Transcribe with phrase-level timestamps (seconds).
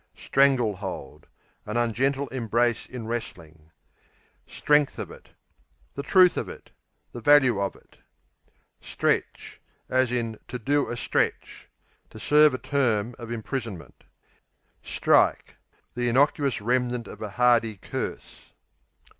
[0.15, 1.27] Strangle hold
[1.67, 3.69] An ungentle embrace in wrestling.
[4.47, 5.29] Strength of it
[5.93, 6.71] The truth of it;
[7.11, 7.99] the value of it.
[8.79, 14.05] Stretch, to do a To serve a term of imprisonment.
[14.81, 15.57] Strike
[15.93, 18.53] The innocuous remnant of a hardy curse.